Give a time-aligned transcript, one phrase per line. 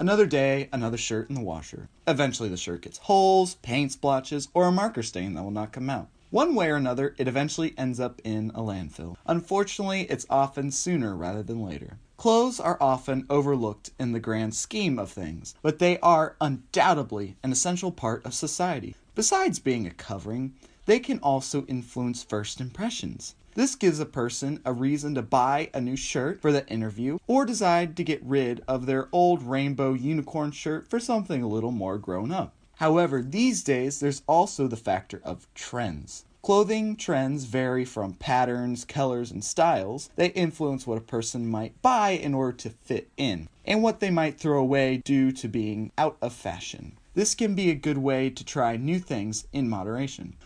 [0.00, 1.90] Another day, another shirt in the washer.
[2.08, 5.90] Eventually, the shirt gets holes, paint splotches, or a marker stain that will not come
[5.90, 6.08] out.
[6.30, 9.16] One way or another, it eventually ends up in a landfill.
[9.26, 11.98] Unfortunately, it's often sooner rather than later.
[12.16, 17.52] Clothes are often overlooked in the grand scheme of things, but they are undoubtedly an
[17.52, 18.96] essential part of society.
[19.14, 20.54] Besides being a covering,
[20.86, 23.34] they can also influence first impressions.
[23.54, 27.44] This gives a person a reason to buy a new shirt for the interview or
[27.44, 31.98] decide to get rid of their old rainbow unicorn shirt for something a little more
[31.98, 32.54] grown up.
[32.76, 36.24] However, these days there's also the factor of trends.
[36.42, 40.08] Clothing trends vary from patterns, colors, and styles.
[40.16, 44.10] They influence what a person might buy in order to fit in, and what they
[44.10, 46.96] might throw away due to being out of fashion.
[47.12, 50.36] This can be a good way to try new things in moderation.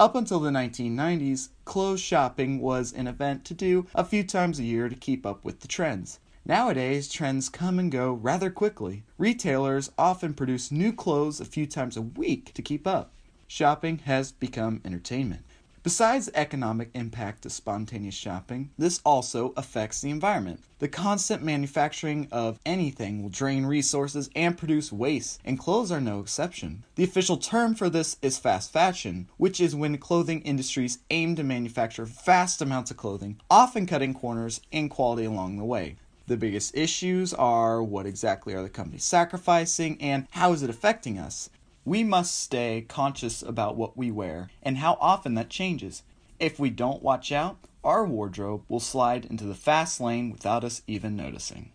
[0.00, 4.64] Up until the 1990s, clothes shopping was an event to do a few times a
[4.64, 6.18] year to keep up with the trends.
[6.44, 9.04] Nowadays, trends come and go rather quickly.
[9.18, 13.12] Retailers often produce new clothes a few times a week to keep up.
[13.46, 15.44] Shopping has become entertainment.
[15.84, 20.64] Besides the economic impact of spontaneous shopping, this also affects the environment.
[20.78, 26.20] The constant manufacturing of anything will drain resources and produce waste, and clothes are no
[26.20, 26.84] exception.
[26.94, 31.44] The official term for this is fast fashion, which is when clothing industries aim to
[31.44, 35.96] manufacture vast amounts of clothing, often cutting corners in quality along the way.
[36.26, 41.18] The biggest issues are what exactly are the companies sacrificing and how is it affecting
[41.18, 41.50] us?
[41.86, 46.02] We must stay conscious about what we wear and how often that changes.
[46.40, 50.80] If we don't watch out, our wardrobe will slide into the fast lane without us
[50.86, 51.72] even noticing.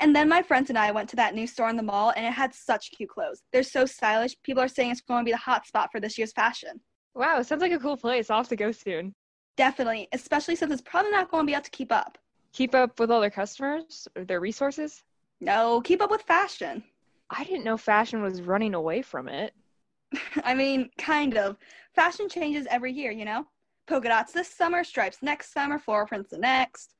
[0.00, 2.24] And then my friends and I went to that new store in the mall and
[2.24, 3.42] it had such cute clothes.
[3.52, 4.34] They're so stylish.
[4.42, 6.80] People are saying it's going to be the hot spot for this year's fashion.
[7.14, 8.30] Wow, sounds like a cool place.
[8.30, 9.12] I'll have to go soon.
[9.58, 12.16] Definitely, especially since it's probably not going to be able to keep up.
[12.54, 15.02] Keep up with all their customers or their resources?
[15.40, 16.82] No, keep up with fashion.
[17.30, 19.54] I didn't know fashion was running away from it.
[20.44, 21.56] I mean, kind of.
[21.94, 23.46] Fashion changes every year, you know?
[23.86, 26.94] Polka dots this summer, stripes next summer, floral prints the next.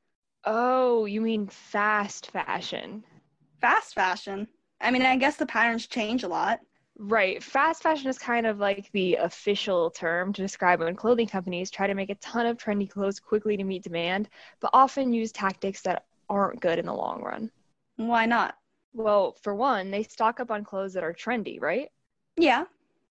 [0.44, 3.04] Oh, you mean fast fashion?
[3.60, 4.48] Fast fashion?
[4.80, 6.60] I mean, I guess the patterns change a lot.
[6.98, 7.42] Right.
[7.42, 11.86] Fast fashion is kind of like the official term to describe when clothing companies try
[11.86, 14.28] to make a ton of trendy clothes quickly to meet demand,
[14.60, 17.50] but often use tactics that aren't good in the long run.
[17.96, 18.56] Why not?
[18.94, 21.88] Well, for one, they stock up on clothes that are trendy, right?
[22.36, 22.64] Yeah.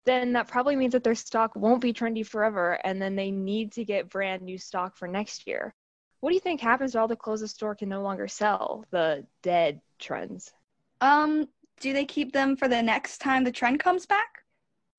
[0.06, 3.72] Then that probably means that their stock won't be trendy forever, and then they need
[3.74, 5.74] to get brand new stock for next year.
[6.20, 8.86] What do you think happens to all the clothes the store can no longer sell?
[8.91, 10.53] The dead trends.
[11.02, 11.47] Um,
[11.80, 14.44] do they keep them for the next time the trend comes back?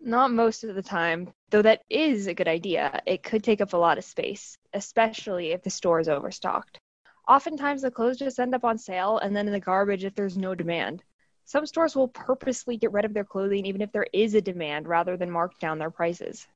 [0.00, 3.00] Not most of the time, though that is a good idea.
[3.06, 6.81] It could take up a lot of space, especially if the store is overstocked.
[7.28, 10.37] Oftentimes, the clothes just end up on sale and then in the garbage if there's
[10.37, 11.03] no demand.
[11.44, 14.88] Some stores will purposely get rid of their clothing even if there is a demand
[14.88, 16.47] rather than mark down their prices.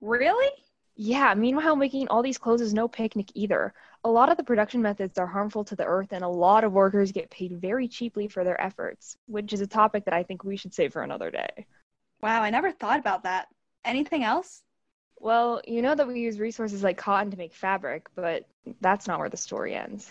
[0.00, 0.50] Really?
[0.94, 3.72] Yeah, meanwhile, making all these clothes is no picnic either.
[4.04, 6.72] A lot of the production methods are harmful to the earth, and a lot of
[6.72, 10.44] workers get paid very cheaply for their efforts, which is a topic that I think
[10.44, 11.66] we should save for another day.
[12.20, 13.48] Wow, I never thought about that.
[13.84, 14.62] Anything else?
[15.22, 18.44] Well, you know that we use resources like cotton to make fabric, but
[18.80, 20.10] that's not where the story ends.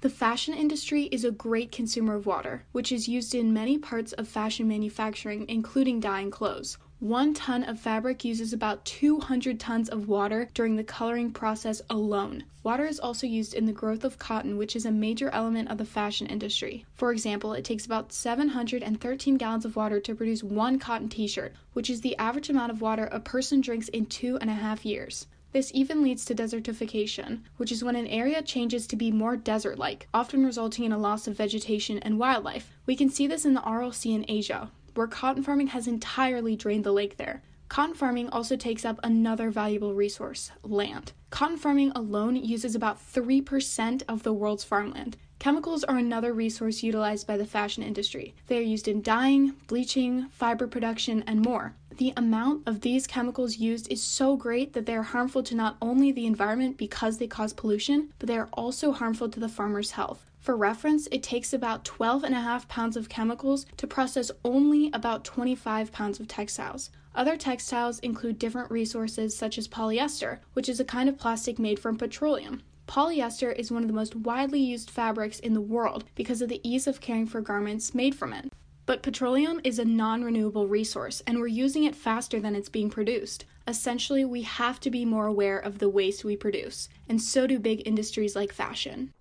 [0.00, 4.12] The fashion industry is a great consumer of water, which is used in many parts
[4.12, 6.78] of fashion manufacturing, including dyeing clothes.
[7.00, 12.42] One ton of fabric uses about 200 tons of water during the coloring process alone.
[12.64, 15.78] Water is also used in the growth of cotton, which is a major element of
[15.78, 16.84] the fashion industry.
[16.96, 21.54] For example, it takes about 713 gallons of water to produce one cotton t shirt,
[21.72, 24.84] which is the average amount of water a person drinks in two and a half
[24.84, 25.28] years.
[25.52, 29.78] This even leads to desertification, which is when an area changes to be more desert
[29.78, 32.72] like, often resulting in a loss of vegetation and wildlife.
[32.86, 36.56] We can see this in the Aral Sea in Asia, where cotton farming has entirely
[36.56, 37.42] drained the lake there.
[37.68, 41.12] Cotton farming also takes up another valuable resource land.
[41.30, 45.18] Cotton farming alone uses about 3% of the world's farmland.
[45.38, 48.34] Chemicals are another resource utilized by the fashion industry.
[48.46, 51.74] They are used in dyeing, bleaching, fiber production, and more.
[51.98, 55.76] The amount of these chemicals used is so great that they are harmful to not
[55.82, 59.92] only the environment because they cause pollution, but they are also harmful to the farmer's
[59.92, 60.24] health.
[60.48, 64.90] For reference, it takes about 12 and a half pounds of chemicals to process only
[64.94, 66.88] about 25 pounds of textiles.
[67.14, 71.78] Other textiles include different resources such as polyester, which is a kind of plastic made
[71.78, 72.62] from petroleum.
[72.86, 76.66] Polyester is one of the most widely used fabrics in the world because of the
[76.66, 78.50] ease of caring for garments made from it.
[78.86, 82.88] But petroleum is a non renewable resource, and we're using it faster than it's being
[82.88, 83.44] produced.
[83.66, 87.58] Essentially, we have to be more aware of the waste we produce, and so do
[87.58, 89.12] big industries like fashion.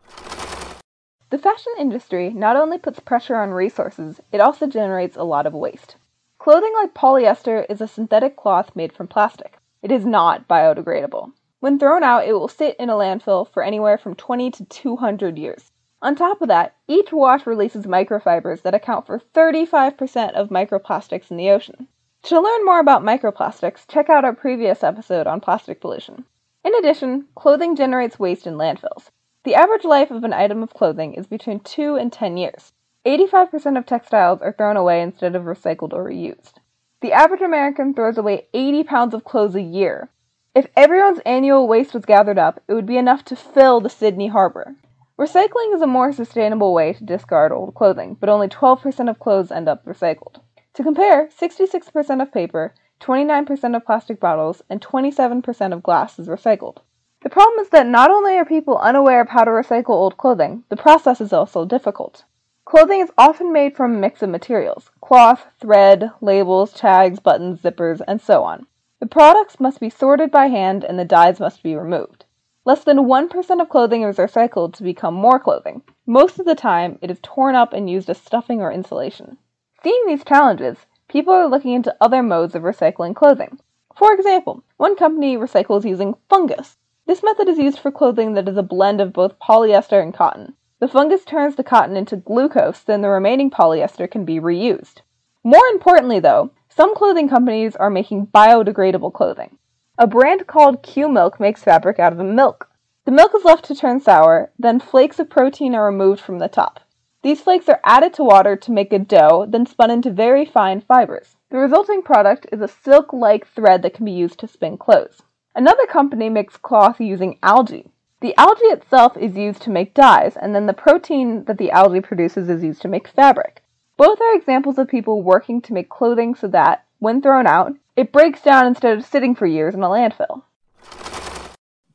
[1.29, 5.53] The fashion industry not only puts pressure on resources, it also generates a lot of
[5.53, 5.97] waste.
[6.39, 9.57] Clothing like polyester is a synthetic cloth made from plastic.
[9.81, 11.33] It is not biodegradable.
[11.59, 15.37] When thrown out, it will sit in a landfill for anywhere from 20 to 200
[15.37, 15.73] years.
[16.01, 21.35] On top of that, each wash releases microfibers that account for 35% of microplastics in
[21.35, 21.89] the ocean.
[22.23, 26.23] To learn more about microplastics, check out our previous episode on plastic pollution.
[26.63, 29.09] In addition, clothing generates waste in landfills.
[29.47, 32.73] The average life of an item of clothing is between 2 and 10 years.
[33.05, 36.55] 85% of textiles are thrown away instead of recycled or reused.
[36.99, 40.09] The average American throws away 80 pounds of clothes a year.
[40.53, 44.27] If everyone's annual waste was gathered up, it would be enough to fill the Sydney
[44.27, 44.75] harbor.
[45.17, 49.49] Recycling is a more sustainable way to discard old clothing, but only 12% of clothes
[49.49, 50.41] end up recycled.
[50.73, 56.79] To compare, 66% of paper, 29% of plastic bottles, and 27% of glass is recycled.
[57.21, 60.63] The problem is that not only are people unaware of how to recycle old clothing,
[60.69, 62.25] the process is also difficult.
[62.63, 68.01] Clothing is often made from a mix of materials cloth, thread, labels, tags, buttons, zippers,
[68.07, 68.67] and so on.
[68.99, 72.25] The products must be sorted by hand and the dyes must be removed.
[72.65, 75.81] Less than 1% of clothing is recycled to become more clothing.
[76.05, 79.37] Most of the time, it is torn up and used as stuffing or insulation.
[79.81, 83.59] Seeing these challenges, people are looking into other modes of recycling clothing.
[83.95, 86.77] For example, one company recycles using fungus.
[87.07, 90.55] This method is used for clothing that is a blend of both polyester and cotton.
[90.81, 94.97] The fungus turns the cotton into glucose, then the remaining polyester can be reused.
[95.41, 99.57] More importantly, though, some clothing companies are making biodegradable clothing.
[99.97, 102.69] A brand called Q Milk makes fabric out of milk.
[103.05, 106.49] The milk is left to turn sour, then flakes of protein are removed from the
[106.49, 106.81] top.
[107.23, 110.81] These flakes are added to water to make a dough, then spun into very fine
[110.81, 111.37] fibers.
[111.51, 115.21] The resulting product is a silk like thread that can be used to spin clothes.
[115.57, 117.87] Another company makes cloth using algae.
[118.21, 121.99] The algae itself is used to make dyes, and then the protein that the algae
[121.99, 123.63] produces is used to make fabric.
[123.97, 128.11] Both are examples of people working to make clothing so that, when thrown out, it
[128.11, 130.43] breaks down instead of sitting for years in a landfill.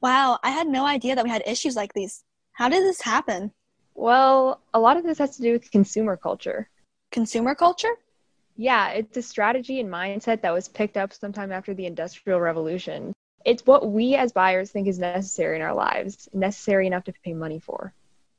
[0.01, 2.25] Wow, I had no idea that we had issues like these.
[2.55, 3.53] How did this happen?
[3.95, 6.69] Well, a lot of this has to do with consumer culture.
[7.13, 7.95] Consumer culture?
[8.57, 13.13] Yeah, it's a strategy and mindset that was picked up sometime after the Industrial Revolution.
[13.45, 17.35] It's what we as buyers think is necessary in our lives, necessary enough to pay
[17.35, 17.93] money for.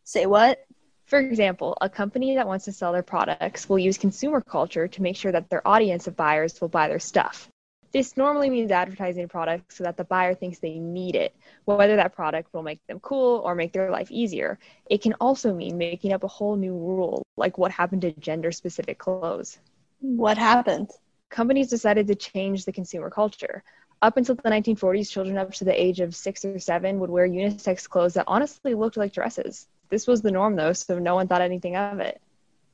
[0.03, 0.65] Say what?
[1.05, 5.01] For example, a company that wants to sell their products will use consumer culture to
[5.01, 7.50] make sure that their audience of buyers will buy their stuff.
[7.91, 11.35] This normally means advertising a product so that the buyer thinks they need it,
[11.65, 14.57] whether that product will make them cool or make their life easier.
[14.89, 18.51] It can also mean making up a whole new rule, like what happened to gender
[18.51, 19.59] specific clothes.
[20.00, 20.89] What happened?
[21.29, 23.63] Companies decided to change the consumer culture.
[24.03, 27.25] Up until the 1940s, children up to the age of six or seven would wear
[27.25, 29.69] unisex clothes that honestly looked like dresses.
[29.88, 32.21] This was the norm, though, so no one thought anything of it.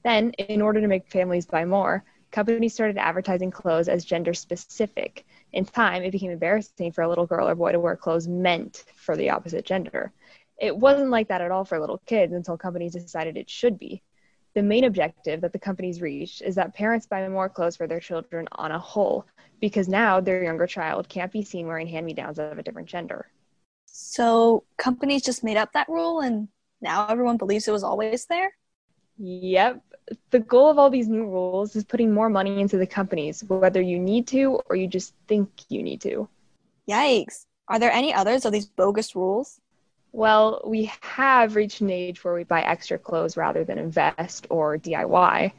[0.04, 5.24] Then, in order to make families buy more, companies started advertising clothes as gender specific.
[5.54, 8.86] In time, it became embarrassing for a little girl or boy to wear clothes meant
[8.96, 10.12] for the opposite gender.
[10.58, 14.02] It wasn't like that at all for little kids until companies decided it should be.
[14.60, 18.02] The main objective that the companies reached is that parents buy more clothes for their
[18.02, 19.26] children on a whole,
[19.62, 22.90] because now their younger child can't be seen wearing hand me downs of a different
[22.90, 23.28] gender.
[23.86, 26.50] So companies just made up that rule and
[26.82, 28.52] now everyone believes it was always there?
[29.18, 29.82] Yep.
[30.32, 33.80] The goal of all these new rules is putting more money into the companies, whether
[33.80, 36.28] you need to or you just think you need to.
[36.86, 37.46] Yikes.
[37.70, 39.62] Are there any others of these bogus rules?
[40.12, 44.78] Well, we have reached an age where we buy extra clothes rather than invest or
[44.78, 45.54] DIY.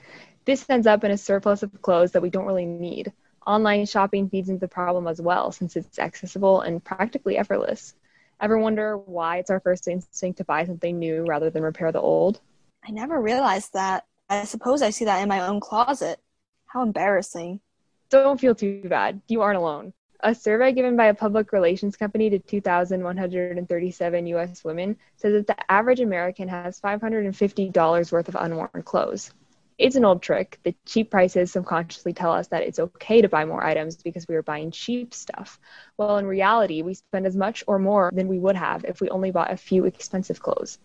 [0.45, 3.12] This ends up in a surplus of clothes that we don't really need.
[3.47, 7.95] Online shopping feeds into the problem as well, since it's accessible and practically effortless.
[8.40, 12.00] Ever wonder why it's our first instinct to buy something new rather than repair the
[12.00, 12.40] old?
[12.85, 14.07] I never realized that.
[14.28, 16.19] I suppose I see that in my own closet.
[16.66, 17.61] How embarrassing.
[18.09, 19.21] Don't feel too bad.
[19.28, 19.92] You aren't alone.
[20.23, 24.62] A survey given by a public relations company to 2,137 U.S.
[24.65, 29.33] women says that the average American has $550 worth of unworn clothes.
[29.79, 30.59] It's an old trick.
[30.62, 34.35] The cheap prices subconsciously tell us that it's okay to buy more items because we
[34.35, 35.59] are buying cheap stuff.
[35.97, 39.09] Well, in reality, we spend as much or more than we would have if we
[39.09, 40.79] only bought a few expensive clothes.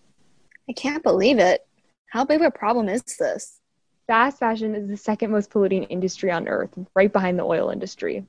[0.70, 1.68] I can't believe it.
[2.08, 3.60] How big of a problem is this?
[4.08, 8.26] Fast fashion is the second most polluting industry on earth, right behind the oil industry.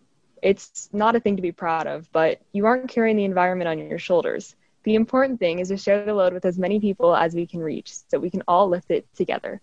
[0.47, 3.81] It's not a thing to be proud of, but you aren't carrying the environment on
[3.81, 4.55] your shoulders.
[4.85, 7.59] The important thing is to share the load with as many people as we can
[7.59, 9.61] reach so we can all lift it together.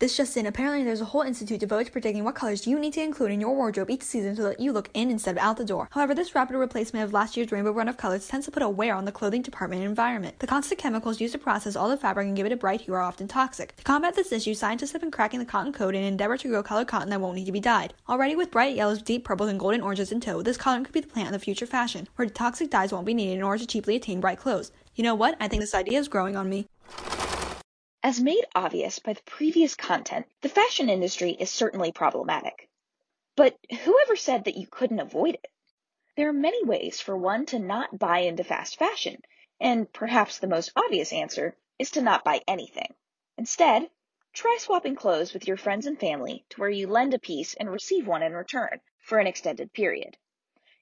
[0.00, 2.94] This just in, apparently there's a whole institute devoted to predicting what colors you need
[2.94, 5.56] to include in your wardrobe each season so that you look in instead of out
[5.56, 5.88] the door.
[5.92, 8.68] However, this rapid replacement of last year's rainbow run of colors tends to put a
[8.68, 10.40] wear on the clothing department and environment.
[10.40, 12.94] The constant chemicals used to process all the fabric and give it a bright hue
[12.94, 13.76] are often toxic.
[13.76, 16.48] To combat this issue, scientists have been cracking the cotton code in an endeavor to
[16.48, 17.94] grow colored cotton that won't need to be dyed.
[18.08, 21.00] Already with bright yellows, deep purples, and golden oranges in tow, this cotton could be
[21.00, 23.66] the plant of the future fashion, where toxic dyes won't be needed in order to
[23.66, 24.72] cheaply attain bright clothes.
[24.96, 25.36] You know what?
[25.38, 26.66] I think this idea is growing on me.
[28.06, 32.68] As made obvious by the previous content, the fashion industry is certainly problematic.
[33.34, 35.50] But whoever said that you couldn't avoid it?
[36.14, 39.22] There are many ways for one to not buy into fast fashion,
[39.58, 42.94] and perhaps the most obvious answer is to not buy anything.
[43.38, 43.90] Instead,
[44.34, 47.70] try swapping clothes with your friends and family to where you lend a piece and
[47.70, 50.18] receive one in return for an extended period.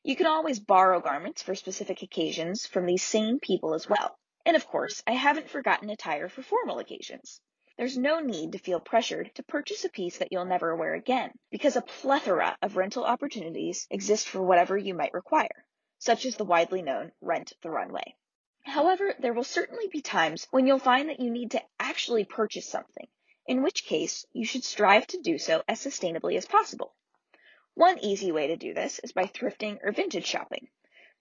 [0.02, 4.18] You can always borrow garments for specific occasions from these same people as well.
[4.44, 7.40] And of course, I haven't forgotten attire for formal occasions.
[7.78, 11.32] There's no need to feel pressured to purchase a piece that you'll never wear again,
[11.50, 15.64] because a plethora of rental opportunities exist for whatever you might require,
[15.98, 18.16] such as the widely known Rent the Runway.
[18.64, 22.68] However, there will certainly be times when you'll find that you need to actually purchase
[22.68, 23.08] something,
[23.46, 26.94] in which case you should strive to do so as sustainably as possible.
[27.74, 30.68] One easy way to do this is by thrifting or vintage shopping.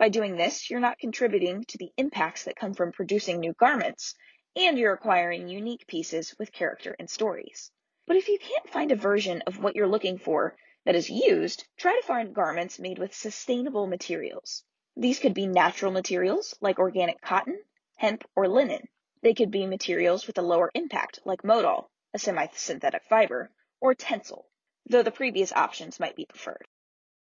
[0.02, 4.16] By doing this, you're not contributing to the impacts that come from producing new garments,
[4.56, 7.70] and you're acquiring unique pieces with character and stories.
[8.08, 10.56] But if you can't find a version of what you're looking for
[10.86, 14.64] that is used, try to find garments made with sustainable materials.
[14.98, 17.60] These could be natural materials like organic cotton,
[17.98, 18.88] hemp, or linen.
[19.22, 24.46] They could be materials with a lower impact like modal, a semi-synthetic fiber, or tencel,
[24.90, 26.66] though the previous options might be preferred.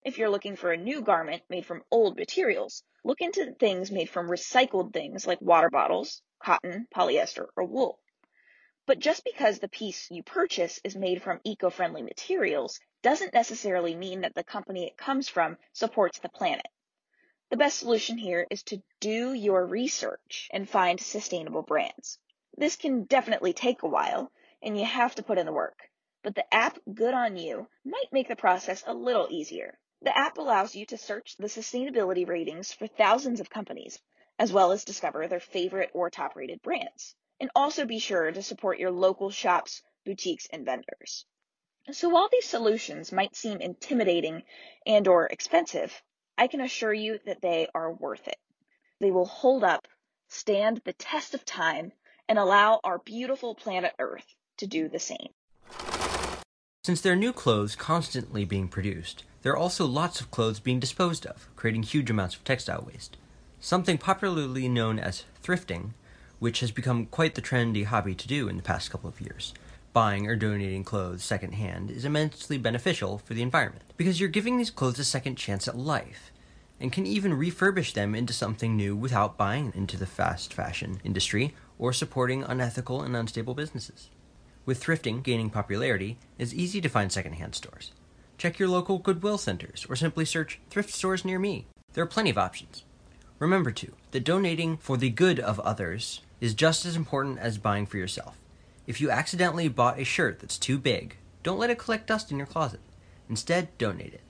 [0.07, 4.09] If you're looking for a new garment made from old materials, look into things made
[4.09, 7.99] from recycled things like water bottles, cotton, polyester, or wool.
[8.87, 14.21] But just because the piece you purchase is made from eco-friendly materials doesn't necessarily mean
[14.21, 16.69] that the company it comes from supports the planet.
[17.51, 22.21] The best solution here is to do your research and find sustainable brands.
[22.57, 24.31] This can definitely take a while,
[24.63, 25.81] and you have to put in the work.
[26.23, 29.77] But the app Good On You might make the process a little easier.
[30.03, 33.99] The app allows you to search the sustainability ratings for thousands of companies,
[34.39, 37.15] as well as discover their favorite or top rated brands.
[37.41, 41.25] And also be sure to support your local shops, boutiques, and vendors.
[41.93, 44.43] So while these solutions might seem intimidating
[44.87, 46.03] and or expensive,
[46.37, 48.39] I can assure you that they are worth it.
[49.01, 49.87] They will hold up,
[50.29, 51.93] stand the test of time,
[52.29, 55.29] and allow our beautiful planet Earth to do the same.
[56.85, 60.81] Since there are new clothes constantly being produced, there are also lots of clothes being
[60.81, 63.17] disposed of, creating huge amounts of textile waste.
[63.61, 65.91] Something popularly known as thrifting,
[66.41, 69.55] which has become quite the trendy hobby to do in the past couple of years.
[69.93, 74.73] Buying or donating clothes secondhand is immensely beneficial for the environment because you're giving these
[74.73, 76.33] clothes a second chance at life
[76.81, 81.55] and can even refurbish them into something new without buying into the fast fashion industry
[81.79, 84.11] or supporting unethical and unstable businesses.
[84.65, 87.93] With thrifting gaining popularity, it's easy to find secondhand stores.
[88.39, 91.67] Check your local Goodwill centers or simply search thrift stores near me.
[91.93, 92.85] There are plenty of options.
[93.39, 97.87] Remember, too, that donating for the good of others is just as important as buying
[97.87, 98.39] for yourself.
[98.87, 102.39] If you accidentally bought a shirt that's too big, don't let it collect dust in
[102.39, 102.81] your closet.
[103.29, 104.23] Instead, donate it.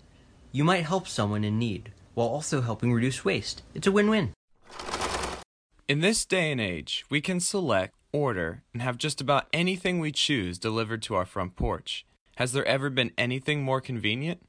[0.52, 3.62] You might help someone in need while also helping reduce waste.
[3.74, 4.32] It's a win win.
[5.88, 10.10] In this day and age, we can select order, and have just about anything we
[10.10, 12.06] choose delivered to our front porch.
[12.36, 14.46] Has there ever been anything more convenient?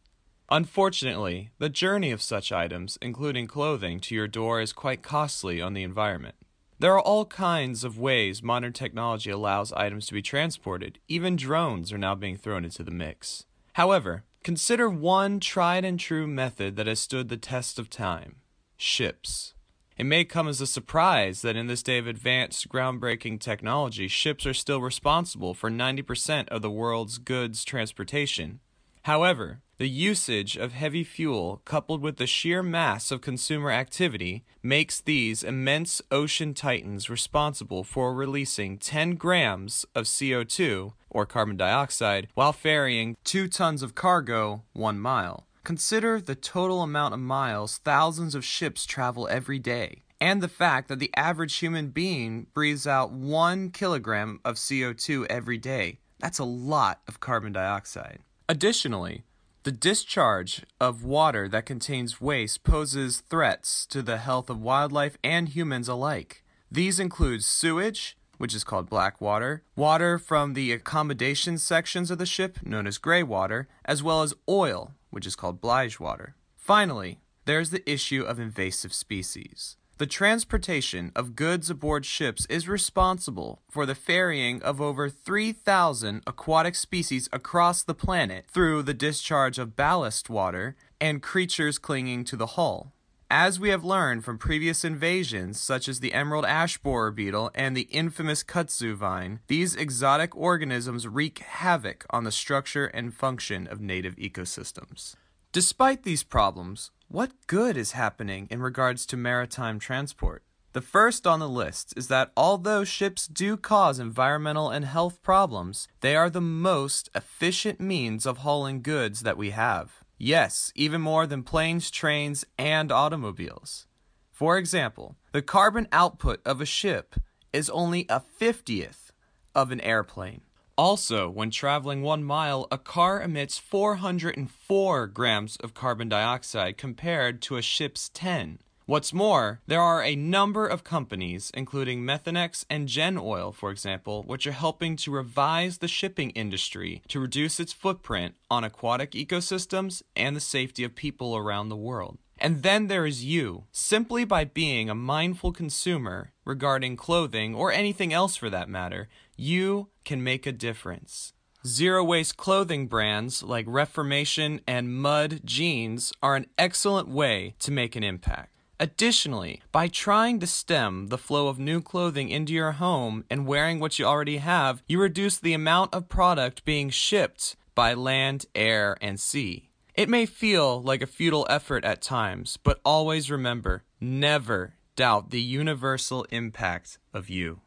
[0.49, 5.73] Unfortunately, the journey of such items, including clothing, to your door is quite costly on
[5.73, 6.35] the environment.
[6.79, 10.99] There are all kinds of ways modern technology allows items to be transported.
[11.07, 13.45] Even drones are now being thrown into the mix.
[13.73, 18.41] However, consider one tried and true method that has stood the test of time
[18.75, 19.53] ships.
[19.97, 24.45] It may come as a surprise that in this day of advanced, groundbreaking technology, ships
[24.45, 28.59] are still responsible for 90% of the world's goods transportation.
[29.03, 35.01] However, the usage of heavy fuel, coupled with the sheer mass of consumer activity, makes
[35.01, 42.53] these immense ocean titans responsible for releasing 10 grams of CO2, or carbon dioxide, while
[42.53, 45.46] ferrying 2 tons of cargo one mile.
[45.67, 50.87] Consider the total amount of miles thousands of ships travel every day, and the fact
[50.87, 55.99] that the average human being breathes out one kilogram of CO2 every day.
[56.19, 58.19] That's a lot of carbon dioxide.
[58.47, 59.25] Additionally,
[59.63, 65.49] the discharge of water that contains waste poses threats to the health of wildlife and
[65.49, 66.45] humans alike.
[66.71, 72.25] These include sewage, which is called black water, water from the accommodation sections of the
[72.25, 76.35] ship, known as gray water, as well as oil, which is called blige water.
[76.55, 79.77] Finally, there's the issue of invasive species.
[79.97, 86.75] The transportation of goods aboard ships is responsible for the ferrying of over 3,000 aquatic
[86.75, 92.53] species across the planet through the discharge of ballast water and creatures clinging to the
[92.57, 92.93] hull.
[93.29, 97.75] As we have learned from previous invasions, such as the emerald ash borer beetle and
[97.75, 103.81] the infamous kudzu vine, these exotic organisms wreak havoc on the structure and function of
[103.81, 105.15] native ecosystems.
[105.51, 110.43] Despite these problems, what good is happening in regards to maritime transport?
[110.71, 115.89] The first on the list is that although ships do cause environmental and health problems,
[115.99, 120.05] they are the most efficient means of hauling goods that we have.
[120.17, 123.85] Yes, even more than planes, trains, and automobiles.
[124.31, 127.15] For example, the carbon output of a ship
[127.53, 129.11] is only a 50th
[129.53, 130.41] of an airplane.
[130.77, 137.55] Also, when traveling one mile, a car emits 404 grams of carbon dioxide compared to
[137.55, 138.59] a ship's 10.
[138.87, 144.47] What's more, there are a number of companies, including Methanex and Genoil, for example, which
[144.47, 150.37] are helping to revise the shipping industry to reduce its footprint on aquatic ecosystems and
[150.37, 152.17] the safety of people around the world.
[152.37, 153.65] And then there is you.
[153.73, 159.89] Simply by being a mindful consumer regarding clothing or anything else for that matter, you
[160.05, 161.33] can make a difference.
[161.65, 167.97] Zero waste clothing brands like Reformation and Mud Jeans are an excellent way to make
[167.97, 168.53] an impact.
[168.79, 173.79] Additionally, by trying to stem the flow of new clothing into your home and wearing
[173.79, 178.95] what you already have, you reduce the amount of product being shipped by land, air,
[179.01, 179.69] and sea.
[179.95, 185.41] It may feel like a futile effort at times, but always remember never doubt the
[185.41, 187.61] universal impact of you.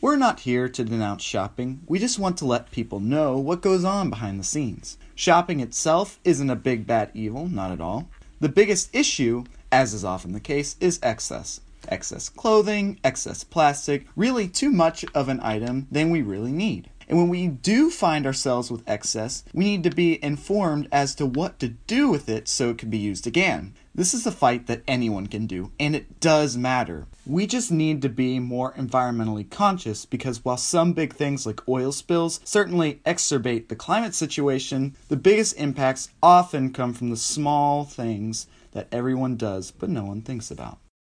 [0.00, 3.82] We're not here to denounce shopping, we just want to let people know what goes
[3.82, 4.98] on behind the scenes.
[5.14, 8.10] Shopping itself isn't a big bad evil, not at all.
[8.40, 11.60] The biggest issue, as is often the case, is excess.
[11.88, 16.88] Excess clothing, excess plastic, really too much of an item than we really need.
[17.08, 21.26] And when we do find ourselves with excess, we need to be informed as to
[21.26, 23.74] what to do with it so it can be used again.
[23.98, 27.08] This is a fight that anyone can do, and it does matter.
[27.26, 31.90] We just need to be more environmentally conscious because while some big things like oil
[31.90, 38.46] spills certainly exacerbate the climate situation, the biggest impacts often come from the small things
[38.70, 40.78] that everyone does but no one thinks about.